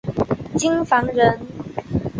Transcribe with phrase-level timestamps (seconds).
[0.57, 1.39] 京房人。